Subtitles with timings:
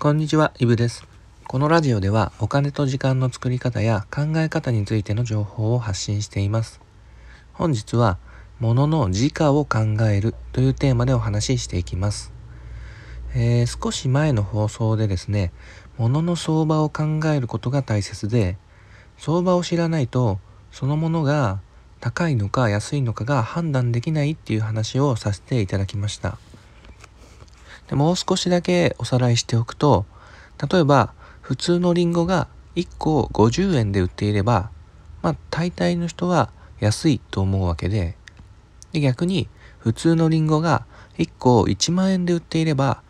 [0.00, 1.06] こんにちは、イブです。
[1.46, 6.80] このラジオではお金と時間の作り方や考え方についての情報を発信しています。
[7.52, 8.16] 本日は、
[8.60, 12.32] 物の時価を考えるというテーマでお話ししていきます。
[13.34, 15.52] えー、少し前の放送でですね、
[15.98, 18.56] 物の相場を考えることが大切で、
[19.18, 20.40] 相場を知らないと、
[20.72, 21.60] そのものが
[22.00, 26.38] 高いのか安いのかが判断できないっていう話をさせていただきました。
[27.90, 30.06] でもう少しだけおさらいしておくと、
[30.70, 34.70] 例えば普通のリンゴが1個50円で売っていれば、
[35.22, 38.16] まあ大体の人は安いと思うわけで、
[38.92, 39.48] で逆に
[39.80, 40.86] 普通のリンゴが
[41.18, 43.02] 1個1万円で売っていれば、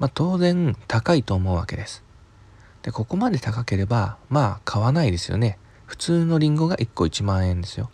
[0.00, 2.02] まあ当然高いと思うわけです。
[2.82, 5.60] で、ここまで高ければ、まあ買わないですよね。
[5.86, 7.88] 普通のリンゴが1個1万円ですよ。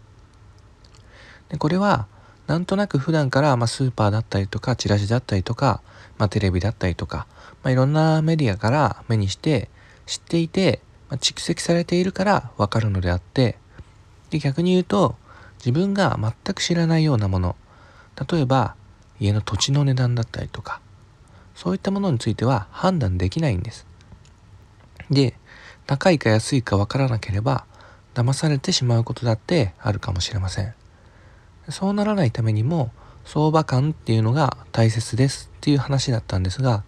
[1.50, 2.06] で、これは
[2.46, 5.82] なんとなく普段から、まあ、スーパーだったりとかチラシだったりとか、
[6.20, 7.26] まあ、テレビだったりとか、
[7.64, 9.70] まあ、いろんなメディアから目にして
[10.04, 13.56] 知っていて、まあ、蓄積されているからわかるのであって
[14.28, 15.16] で逆に言うと
[15.60, 17.56] 自分が全く知らないようなもの
[18.30, 18.74] 例えば
[19.18, 20.82] 家の土地の値段だったりとか
[21.54, 23.86] そういったものについては判断できないんです。
[25.10, 25.34] で
[25.86, 27.64] 高いか安いかわからなければ
[28.14, 30.74] 騙されてしまうことだってあるかもしれません。
[31.70, 32.92] そうならないためにも
[33.24, 36.84] 相場感っていうのが大切ですっていう話だったんですが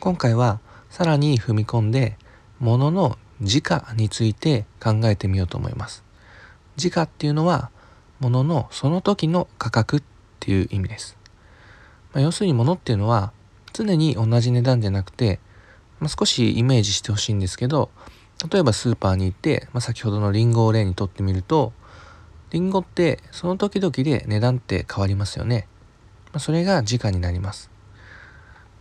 [0.00, 2.16] 今回はさらに踏み込んで
[2.60, 6.02] 物の時価について考えてみようと思います。
[6.76, 7.70] 時価っていうのは
[8.20, 10.02] 物のその時の価格っ
[10.40, 11.16] ていう意味です、
[12.12, 13.32] まあ、要するに物っていうのは
[13.72, 15.40] 常に同じ値段じゃなくて、
[16.00, 17.90] まあ、少しイメージしてほしいんですけど
[18.50, 21.72] 例えばスーパーに行って、まあ、先ほどのリンゴを例にとってみると
[22.50, 25.68] リンゴってその時々で値段って変わりますよね。
[26.38, 27.70] それが時価になります。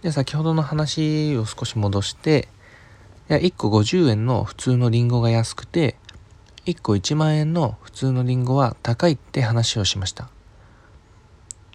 [0.01, 2.47] で、先ほどの話を少し戻して、
[3.29, 5.97] いや1個50円の普通のリンゴが安くて、
[6.65, 10.29] 1個1万円の普通のリンゴは高いって話をしました。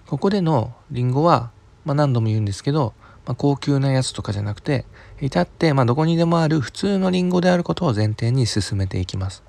[0.06, 1.50] ここでのリンゴは、
[1.84, 2.92] まあ、何度も言うんですけど、
[3.24, 4.84] まあ、高級なやつとかじゃなくて、
[5.20, 9.42] 至って、まあ、どこにでもある普通のリンゴであることを前提に進めていきます。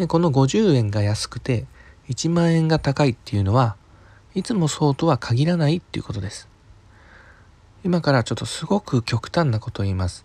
[0.00, 1.66] で、この50円が安くて
[2.08, 3.76] 1万円が高いっていうのは
[4.34, 6.48] いつもそうとは限らないっていうことです。
[7.84, 10.24] 今からちょっとすごく極端なことを言います。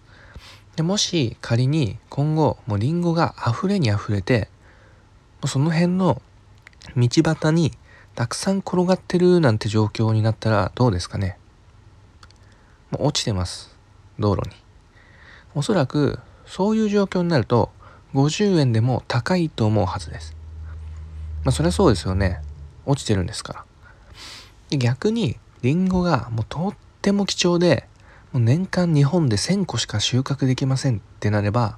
[0.77, 4.47] でもし仮に今後もうリンゴが溢れに溢れて
[5.45, 6.21] その辺の
[6.95, 7.73] 道端に
[8.15, 11.37] たくさん転がってるなんて状況になったらどうですかね
[12.91, 13.77] もう落ちてます
[14.19, 14.55] 道路に
[15.53, 17.71] おそらくそういう状況になると
[18.15, 20.35] 50円でも高いと思うはずです。
[21.43, 22.41] まあそりゃそうですよね。
[22.85, 23.65] 落ちてるんですから。
[24.69, 27.87] で逆にリンゴがもうとっても貴重で
[28.31, 31.77] もう年間日本で1000個しか収穫できませんってなれば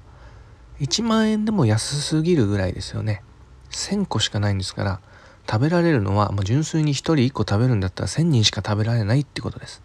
[0.79, 3.23] 1万円でも安すぎるぐらいですよね。
[3.71, 4.99] 1000個しかないんですから
[5.49, 9.81] 食べられるのはもう純粋に1人1個食べるんだったら1000人しか食べられないってことです。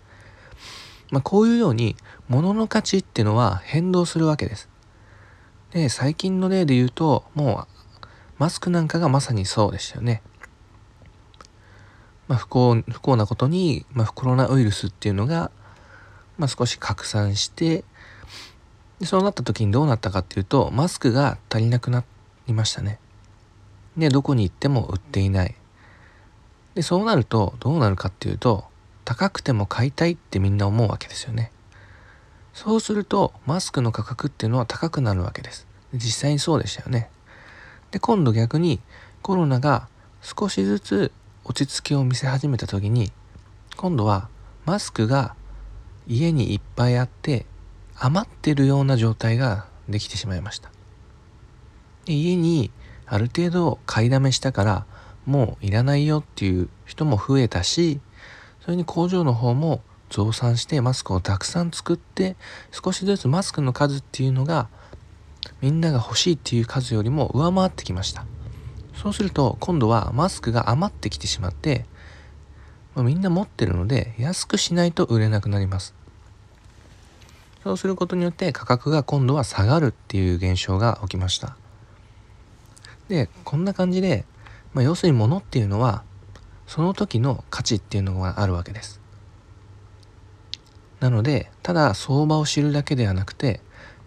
[1.11, 1.97] まあ、こういうように
[2.29, 4.72] 物の価値っていうのは変動するわけです。
[5.73, 8.07] で、最近の例で言うと、もう、
[8.39, 10.23] マスクなんかがまさにそうでしたよね。
[12.29, 15.51] まあ、不幸、不幸なことに、まあ、コロナウイルスっていうのが、
[16.37, 17.85] まあ、少し拡散して、
[19.01, 22.05] でそうなった時にどうなったかっていうと、マスクが足りなくな
[22.47, 22.99] りましたね。
[23.97, 25.55] で、どこに行っても売っていない。
[26.75, 28.65] で、そうなると、どうなるかっていうと、
[29.05, 31.52] 高くても買いたいってみんな思うわけですよね。
[32.53, 35.67] そうするとマスクの価格っていうのは高くなるわけです。
[35.95, 37.11] 実際にそうでしたよね。
[37.91, 38.81] で今度逆に
[39.23, 39.89] コロナが
[40.21, 41.13] 少しずつ
[41.45, 43.11] 落ち着きを見せ始めた時に
[43.77, 44.29] 今度は
[44.65, 45.35] マスクが
[46.07, 47.47] 家にいっぱいあって
[47.99, 50.71] 余ってるような状態ができてしまいました。
[52.05, 52.71] で家に
[53.07, 54.87] ある程度買いだめしたから
[55.27, 58.01] もういらないよっていう人も増えたし
[58.61, 62.37] それに工場の方も増産してマスクをたくさん作って
[62.71, 64.69] 少しずつマスクの数っていうのが
[65.63, 68.27] みんなが欲しいっていう数よりも上回ってきました。
[68.95, 71.87] そうすると今度はマスクが余ってきてしまって、
[72.95, 75.95] まあ、みんな持ってるので安くしないと売れなくなります。
[77.65, 81.57] そうすることによって価格が今度は下がるっていう現象が起きました。
[83.09, 84.27] でこんな感じで、
[84.75, 86.05] まあ、要するに物っていうのは
[86.67, 89.02] その時の価値っていうのがあるわけです。
[91.03, 93.61] なのでただ相場を知るだけではなくて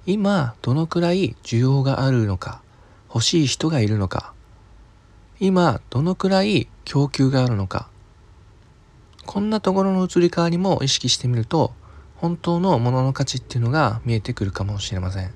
[0.05, 2.61] 今どのくらい需要があるのか
[3.13, 4.33] 欲しい人がいるのか
[5.41, 7.89] 今どのくらい供給があるのか
[9.25, 11.73] こんなところの移り変わりも意識してみると
[12.15, 15.31] 本当のものの価値っていうのが見えてくるかもしれません。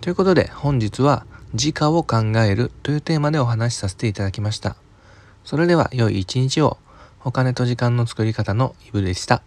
[0.00, 1.24] ということで本日は
[1.54, 4.76] 時価を考えるというテーマでお話しさせていただきました。
[5.44, 6.78] それでは良い一日を
[7.24, 9.42] お金と時間の作り方のイブでした。